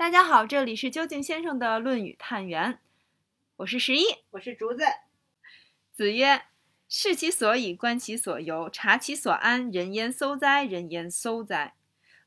[0.00, 2.72] 大家好，这里是究竟先生的《论语探源》，
[3.56, 4.04] 我是十一。
[4.30, 4.82] 我是竹子，
[5.92, 6.46] 子曰
[6.88, 9.70] ：“视其所以，观其所由，察其所安。
[9.70, 10.64] 人焉搜哉？
[10.64, 11.74] 人焉搜哉？”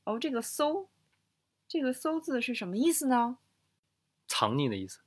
[0.06, 0.88] 哦，这个“搜”，
[1.68, 3.40] 这个“搜”字是什么意思呢？
[4.28, 5.00] 藏匿的意思，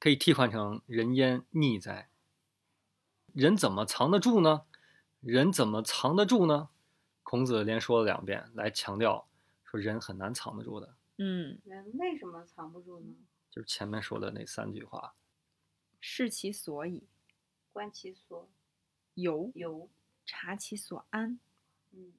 [0.00, 2.10] 可以替换成“人焉匿哉”。
[3.32, 4.62] 人怎么藏得住呢？
[5.20, 6.70] 人怎么藏得住呢？
[7.22, 9.28] 孔子连说了两遍，来强调
[9.62, 13.14] 说人很难藏得住的，嗯，人为什么藏不住呢？
[13.50, 15.14] 就是前面说的那三句话。
[16.00, 17.06] 视其所以，
[17.74, 18.48] 观其所
[19.12, 19.90] 由，由，
[20.24, 21.38] 察其所安。
[21.90, 22.14] 嗯，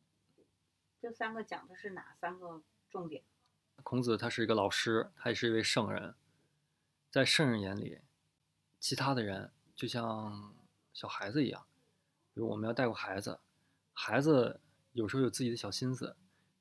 [1.02, 2.61] 这三个讲的是哪三个
[2.91, 3.23] 重点？
[3.81, 6.13] 孔子他是一个老师，他也是一位圣人，
[7.09, 8.02] 在圣人眼里，
[8.80, 10.55] 其他的人就像
[10.94, 11.66] 小孩子一样，
[12.36, 13.39] 比如我们要带过孩子，
[13.94, 14.61] 孩子
[14.91, 16.16] 有时候有自己的小心思，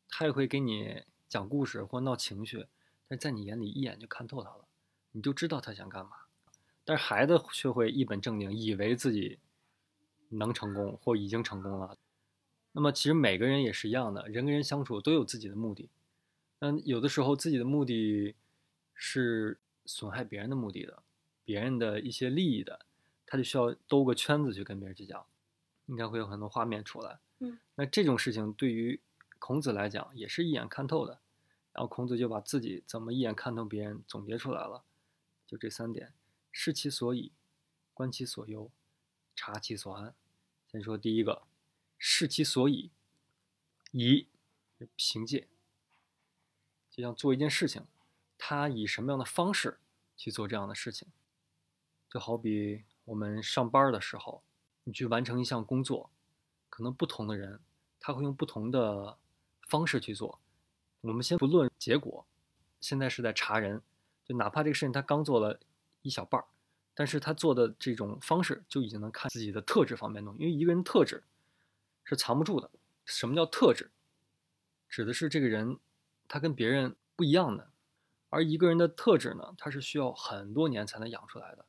[0.09, 2.67] 他也会给你讲故事或闹情绪，
[3.07, 4.67] 但是在你眼里一眼就看透他了，
[5.13, 6.11] 你就知道他想干嘛。
[6.85, 9.39] 但是孩子却会一本正经，以为自己
[10.31, 11.97] 能成功或已经成功了。
[12.73, 15.89] 那么其实每个人也是一样的，人跟人相处都有自己的目的。
[16.59, 18.35] 嗯，有的时候自己的目的
[18.93, 21.03] 是损害别人的目的的，
[21.45, 22.81] 别人的一些利益的，
[23.25, 25.27] 他就需要兜个圈子去跟别人计较，
[25.87, 27.21] 应该会有很多画面出来。
[27.39, 29.01] 嗯，那这种事情对于
[29.41, 31.19] 孔子来讲也是一眼看透的，
[31.73, 34.85] 然后孔子就把自己怎么一眼看透别人总结出来了，
[35.47, 36.13] 就这三点：
[36.53, 37.33] 视其所以，
[37.93, 38.71] 观其所由，
[39.35, 40.15] 察其所安。
[40.71, 41.43] 先说第一个，
[41.99, 42.93] 视其所以，
[43.91, 44.29] 以
[44.95, 45.49] 凭借。
[46.91, 47.87] 就像做一件事情，
[48.37, 49.79] 他以什么样的方式
[50.17, 51.09] 去做这样的事情，
[52.09, 54.43] 就好比我们上班的时候，
[54.85, 56.11] 你去完成一项工作，
[56.69, 57.61] 可能不同的人
[57.99, 59.19] 他会用不同的
[59.71, 60.39] 方式去做。
[61.01, 62.27] 我们先不论结果，
[62.81, 63.81] 现在是在查人，
[64.27, 65.59] 就哪怕这个事情他刚做了
[66.03, 66.45] 一小半儿，
[66.95, 71.25] 但是他做的这种方式就已经能看自己的特质方面东西，因为一个人特质
[72.05, 72.71] 是藏不住的。
[73.07, 73.91] 什么叫特质？
[74.89, 75.79] 指的是这个人。
[76.33, 77.73] 他跟别人不一样的，
[78.29, 81.65] 而一个人的特质呢，他是需要很多年才能养出来的，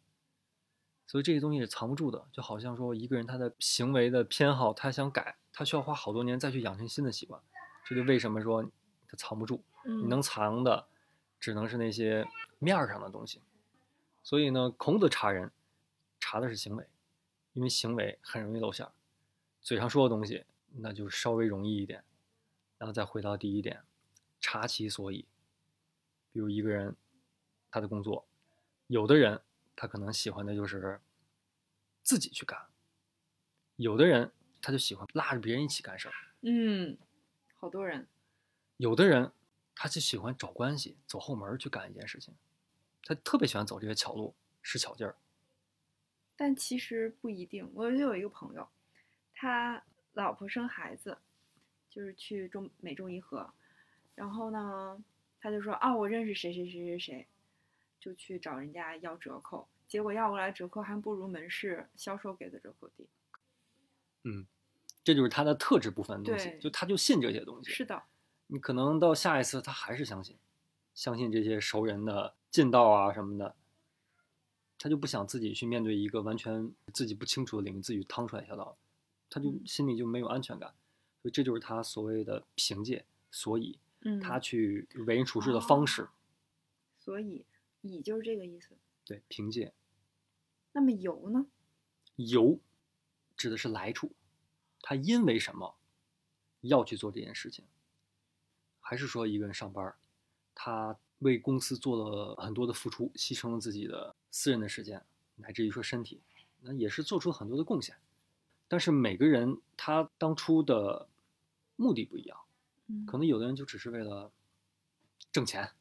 [1.07, 2.27] 所以这些东西是藏不住的。
[2.31, 7.41] 就好像说一个人他的行为的偏好，他想改，他需要花好多年再去养成新的习惯。
[7.85, 8.63] 这就为什么说
[9.07, 10.87] 他藏不住，你嗯，能藏的
[11.39, 12.25] 只能是那些
[12.59, 13.41] 面儿上的东西。
[14.23, 15.51] 所以呢，孔子查人，
[16.19, 16.87] 查的是行为，
[17.53, 18.91] 因为行为很容易露馅儿，
[19.61, 20.45] 嘴上说的东西
[20.77, 22.03] 那就稍微容易一点。
[22.77, 23.83] 然后再回到第一点。
[24.39, 25.27] 查其所以，
[26.31, 26.95] 比如一个人，
[27.69, 28.25] 他的工作，
[28.87, 29.39] 有的人
[29.75, 30.99] 他可能喜欢的就是
[32.01, 32.59] 自己去干，
[33.75, 36.97] 有的人他就喜欢拉着别人一起干事儿，嗯，
[37.61, 38.07] 好多人，
[38.77, 39.31] 有的人
[39.75, 42.33] 他就喜欢找关系，走后门去干一件事情，
[43.03, 44.33] 他特别喜欢走这些巧路，
[44.63, 45.15] 使巧劲儿。
[46.35, 47.69] 但其实不一定。
[47.75, 48.67] 我就有一个朋友，
[49.35, 49.83] 他
[50.13, 51.19] 老婆生孩子，
[51.87, 53.53] 就是去中美中医和，
[54.15, 55.03] 然后呢，
[55.39, 57.27] 他就说啊，我认识谁谁谁谁谁，
[57.99, 63.07] 就去找人家要折扣，结果要过来折扣还不如门市销售给的折扣低。
[65.03, 67.71] 这就是他的特质部分的东西，就他就信这些东西。
[67.71, 68.03] 是的，
[68.47, 70.37] 你可能到下一次他还是相信，
[70.93, 73.55] 相信这些熟人的近道啊什么的，
[74.77, 78.77] 他就不想自己去面对一个完全自己不清楚的领域，自己趟出来一条道，
[79.29, 80.73] 他就嗯心里就没有安全感，
[81.21, 86.09] 所以这就是他所谓的凭借，所以嗯，他去为人处事的方式，哦
[86.99, 87.45] 所以
[87.81, 88.77] 以就是这个意思。
[89.05, 89.73] 对，凭借
[90.73, 91.47] 那么由呢？
[92.15, 92.59] 由
[93.35, 94.11] 指的是来处，
[94.81, 95.75] 他因为什么
[96.61, 97.65] 要去做这件事情，
[98.79, 99.93] 还是说一个人上班，
[100.53, 105.03] 他为公司做了很多的付出，牺牲了自己的私人的时间，
[105.35, 106.21] 乃至于说身体，
[106.61, 107.95] 那也是做出了很多的贡献。
[108.67, 111.07] 但是每个人他当初的
[111.75, 112.39] 目的不一样，
[112.87, 114.31] 嗯可能有的人就只是为了
[115.31, 115.71] 挣钱，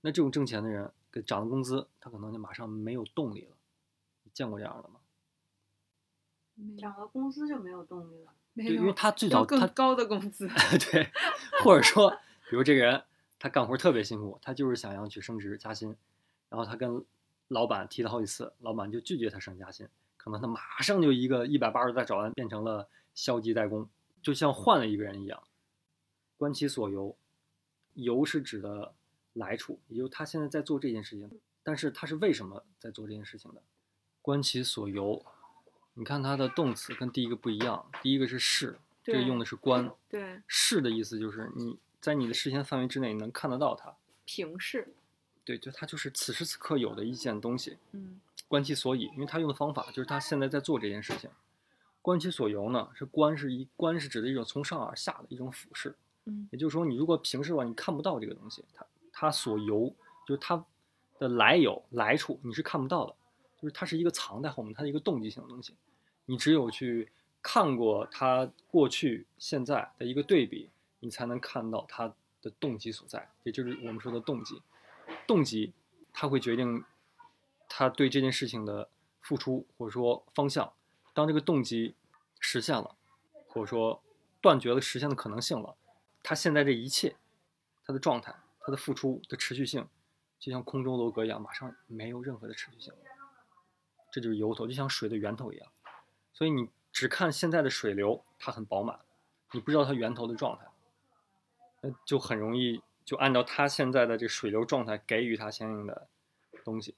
[0.00, 3.56] 那这种挣钱的人给涨了工资，他可能就马上没有动力了。
[4.24, 5.00] 你见过这样的吗？
[6.56, 8.32] 没有涨了工资就没有动力了。
[8.54, 10.48] 对，没有因为他最早他更高的工资。
[10.90, 11.08] 对，
[11.62, 12.10] 或者说，
[12.50, 13.04] 比如这个人
[13.38, 15.94] 他干活特别辛苦，他就是想要去升职加薪，
[16.48, 17.04] 然后他跟
[17.48, 19.86] 老板提了好几次，老板就拒绝他升加薪，
[20.16, 23.88] 可能他马上就一个一百八十大转弯，变成了消极怠工，
[24.22, 25.42] 就像换了一个人一样。
[26.38, 27.16] 观其所由，
[27.94, 28.94] 由是指的
[29.34, 31.30] 来处，也就是他现在在做这件事情，
[31.62, 33.62] 但是他是为什么在做这件事情的？
[34.22, 35.24] 观其所由，
[35.96, 39.90] 你看它的动词跟第一个不一样，第一个是视，这个用的是观。
[40.08, 43.94] 对，视的意思就是你在你的视线范围之内，你能看得到它。
[44.24, 44.94] 平视，
[45.44, 51.28] 对，就它就是此时此刻有的一件东西，嗯观其所以，因为他用的方法就是他现在在做这件事情。
[52.02, 55.96] 观其所由呢，是观是一观是指的一种从上而下的一种俯视，
[56.26, 59.92] 嗯也就是说，你如果平视的话，你看不到这个东西，它它所由
[60.28, 60.64] 就是它
[61.18, 63.14] 的来由来处，你是看不到的，
[63.66, 65.74] 就是它是一个藏在后面，它是一个动机性的东西，
[66.26, 67.10] 你只有去
[67.42, 70.70] 看过它过去现在的一个对比，
[71.00, 74.62] 你才能看到它的动机所在，也就是我们说的动机。
[75.26, 75.72] 动机
[76.12, 76.84] 它会决定
[77.68, 78.88] 他对这件事情的
[79.20, 80.72] 付出或者说方向。
[81.12, 81.96] 当这个动机
[82.38, 82.94] 实现了，
[83.48, 84.00] 或者说
[84.40, 85.74] 断绝了实现的可能性了，
[86.22, 87.16] 他现在这一切，
[87.84, 89.88] 他的状态，他的付出的持续性，
[90.38, 92.92] 就像空中楼阁一样，马上没有任何的持续性。
[94.16, 95.70] 这就是由头，就像水的源头一样。
[96.32, 98.98] 所以你只看现在的水流，它很饱满，
[99.52, 100.64] 你不知道它源头的状态，
[101.82, 106.08] 那就很容易就按照它现在的这水流状态给予它相应的
[106.64, 106.94] 东西。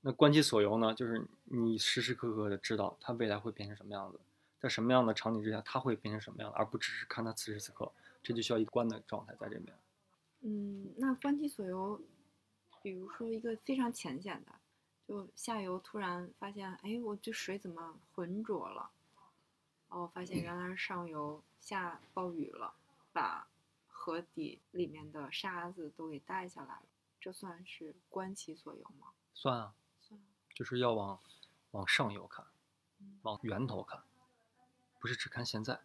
[0.00, 4.18] 那观其所由呢，就是你时时刻刻的知道它未来会变成什么样子，
[4.58, 7.92] 在什么样的场景之下它会变成什么样，而不只是看它此时此刻，
[8.24, 9.72] 这就需要一观的状态在这边。
[10.40, 12.00] 嗯，那观其所由，
[12.82, 14.52] 比如说一个非常浅显的，
[15.06, 18.90] 就下游突然发现，哎，我这水怎么浑浊了？
[19.88, 22.74] 哦，发现原来是上游下暴雨了，
[23.12, 23.46] 把
[23.86, 26.86] 河底里面的沙子都给带下来了，
[27.20, 29.12] 这算是观其所由吗？
[29.32, 30.20] 算啊，算。
[30.54, 31.20] 就是要往
[31.70, 32.44] 往上游看
[32.98, 34.02] 嗯，往源头看，
[34.98, 35.80] 不是只看现在。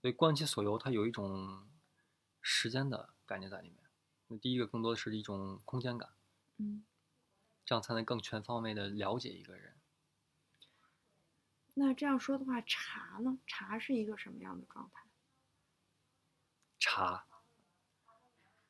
[0.00, 1.66] 所以观其所由，它有一种
[2.42, 3.78] 时间的概念在里面。
[4.26, 6.10] 那第一个更多的是一种空间感，
[6.58, 6.84] 嗯，
[7.64, 9.74] 这样才能更全方位的了解一个人。
[11.74, 13.38] 那这样说的话，茶呢？
[13.46, 15.06] 茶是一个什么样的状态？
[16.78, 17.26] 茶，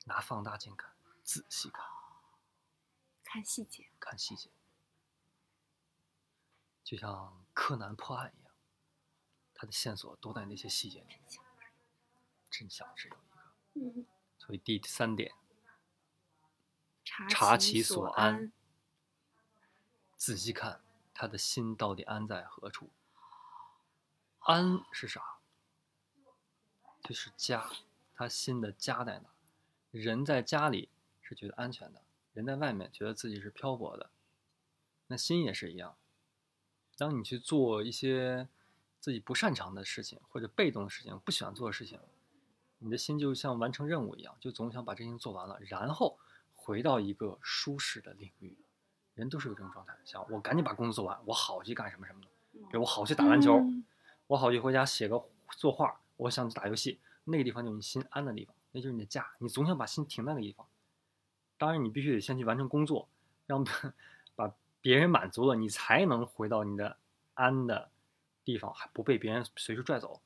[0.06, 0.93] 拿放大镜看，
[1.23, 1.85] 仔细看，
[3.23, 3.91] 看细节。
[3.99, 4.50] 看细节，
[6.82, 8.55] 就像柯南破案一样，
[9.55, 11.20] 他的线索都在那些细节里面。
[12.50, 13.41] 真相只有一个。
[13.75, 14.06] 嗯，
[14.38, 15.35] 所以第三点，
[17.05, 18.52] 察察其所安，
[20.16, 20.81] 仔细看
[21.12, 22.90] 他的心到底安在何处。
[24.40, 25.22] 安是啥？
[27.02, 27.70] 就是家，
[28.14, 29.28] 他心的家在哪？
[29.90, 30.88] 人在家里
[31.22, 32.02] 是觉得安全的，
[32.32, 34.11] 人在外面觉得自己是漂泊的。
[35.06, 35.96] 那心也是一样，
[36.96, 38.49] 当你去做一些
[38.99, 42.00] 自己不擅长的事情或者被动的事情、不喜欢做的事情，
[42.78, 46.19] 你的心就像完成任务一样，就总想把这事情做完了，然后
[46.55, 48.56] 回到一个舒适的领域。
[49.14, 53.84] 人都是有这种状态，想我赶紧把工作做完，我好去干什么什么的，比如我好去打篮球，嗯
[54.26, 55.22] 我好去回家写个
[55.56, 59.34] 作画，我想去打游戏，那个地方就是你心安的地方，那就是你的家。
[59.38, 60.66] 你总想把心停在那个地方。
[61.58, 63.08] 当然，你必须得先去完成工作，
[63.46, 63.62] 让
[64.34, 66.96] 把别人满足了，你才能回到你的
[67.34, 67.90] 安的
[68.44, 70.20] 地方，还不被别人随时拽走。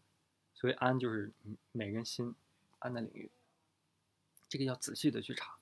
[0.54, 2.34] 所以安就是你每个人心
[2.78, 3.30] 安的领域。
[4.48, 5.56] 这个要仔细的去查，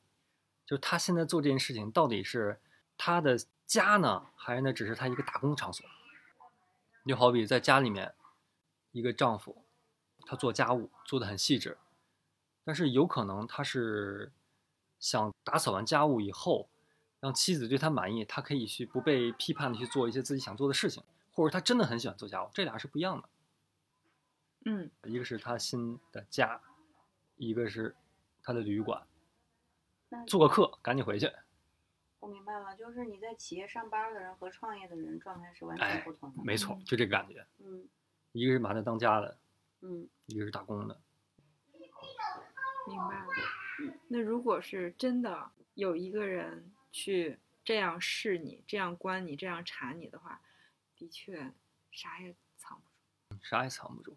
[0.65, 2.61] 就是他现在做这件事情到底是
[2.97, 5.85] 他的家呢，还是那只是他一个打工场所？
[7.05, 8.15] 就好比在家里面，
[8.91, 9.65] 一个丈夫，
[10.27, 11.79] 他做家务做的很细致，
[12.65, 14.33] 但是有可能他是
[14.99, 16.69] 想打扫完家务以后，
[17.21, 23.29] 让妻子对他满意，他可以去不被批判的去做一些自己想做的事情，或者他真的很喜欢做家务，这俩是不一样的。
[24.65, 26.61] 嗯一个是他新的家，
[27.37, 27.95] 一个是
[28.43, 29.07] 他的旅馆。
[30.27, 31.33] 做个客，赶紧回去。
[32.27, 36.43] 我明白了，就是你在企业上班的人和创业的人状态是完哎全不同的。
[36.43, 37.47] 没错嗯，就这个感觉。
[37.61, 37.89] 嗯
[38.33, 39.39] 一个是把它当家的，
[39.83, 41.01] 嗯，一个是打工的。
[42.89, 43.27] 明白了。
[44.09, 50.41] 那如果是真的有一个人去这样试你、这样关你、这样查你的话，
[50.97, 51.53] 的确
[51.93, 52.89] 啥也藏不
[53.37, 53.41] 住。
[53.41, 54.17] 啥也藏不住。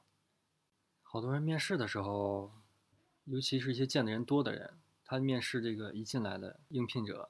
[1.04, 2.52] 好多人面试的时候，
[3.26, 7.30] 尤其是一些见的人多的人，他面试这个一进来的应聘者，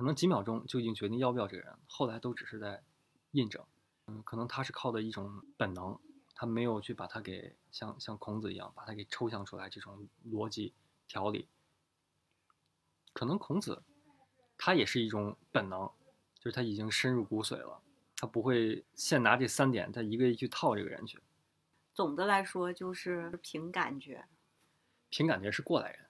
[0.00, 2.82] 可能几秒钟就已经决定要不要这个人，后来都只是在
[3.32, 3.62] 印证。
[4.06, 6.00] 嗯，可能他是靠的一种本能，
[6.34, 10.72] 他没有去把它给像像孔子一样把它给抽象出来这种逻辑
[11.06, 11.46] 条理。
[13.12, 13.82] 可能孔子
[14.56, 15.92] 他也是一种本能，
[16.38, 17.82] 就是他已经深入骨髓了，
[18.16, 21.20] 他不会现拿这三点，他一个一个去套这个人去。
[21.92, 24.24] 总的来说就是凭感觉。
[25.10, 26.06] 凭感觉是过来人，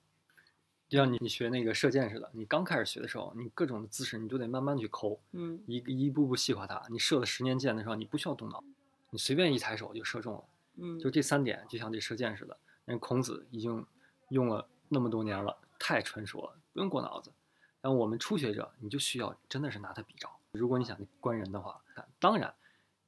[0.91, 6.85] 就像你你学那个射箭似的，你刚开始学的时候，你各种的姿势你都得慢慢去抠，嗯一个一步步细化它。
[6.91, 8.63] 你射了十年箭的时候，你不需要动脑，
[9.11, 10.45] 你随便一抬手就射中了。
[10.79, 12.57] 嗯，就这三点，就像这射箭似的，
[12.87, 13.87] 人孔子已经
[14.31, 17.31] 用了那么多年了，太纯熟了，不用过脑子。
[17.81, 20.29] 但我们初学者，你就需要真的是拿它比照。
[20.51, 21.81] 如果你想观人的话，
[22.19, 22.53] 当然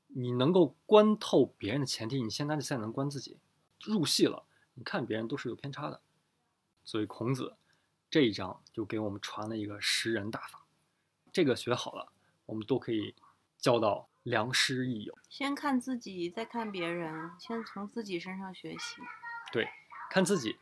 [0.07, 3.39] 你能够观透别人的前提，你现在才能观自己。
[3.85, 6.01] 入戏了，你看别人都是有偏差的。
[6.85, 7.55] 所以孔子
[8.12, 10.66] 这一章就给我们传了一个识人大法，
[11.33, 12.12] 这个学好了，
[12.45, 13.14] 我们都可以
[13.57, 15.16] 交到良师益友。
[15.31, 19.00] 先看自己，再看别人，先从自己身上学习。
[19.50, 19.66] 对，
[20.11, 20.59] 看自己，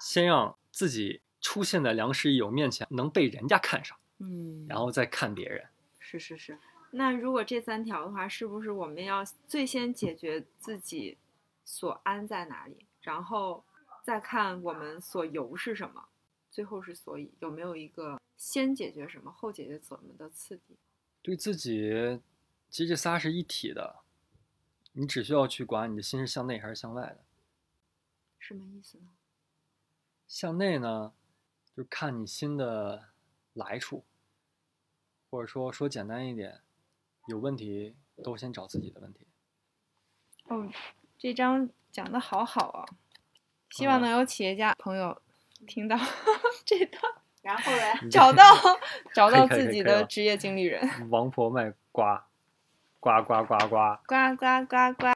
[0.00, 5.66] 先让自己出现在良师益友面前，能被人家看上，嗯，然后再看别人。
[5.98, 6.58] 是是是，
[6.92, 11.18] 那如果这三条的话，是不是我们要最先解决自己
[11.62, 13.62] 所安在哪里，然后
[14.02, 16.02] 再看我们所游是什么，
[16.56, 20.74] 最后是所以，有没有一个先解决什么，后解决怎么的次第？
[21.20, 22.18] 对自己，
[22.70, 23.96] 其实这仨是一体的，
[24.92, 27.18] 你只需要去管你的心是向内还是向外的。
[28.38, 29.10] 什么意思呢？
[30.26, 31.12] 向内呢，
[31.76, 33.10] 就看你心的
[33.52, 34.02] 来处，
[35.28, 36.62] 或者说说简单一点，
[37.26, 37.94] 有问题
[38.24, 39.26] 都先找自己的问题。
[40.44, 40.72] 哦，
[41.18, 42.88] 这章讲的好好啊，
[43.72, 45.20] 希望嗯能有企业家朋友
[45.66, 45.96] 听到
[46.64, 47.02] 这段，
[47.42, 48.42] 然后嘞， 找到
[49.14, 52.26] 找到自己的职业经理人，王婆卖瓜，
[53.00, 53.98] 呱呱呱呱。
[54.06, 55.15] 呱呱呱呱。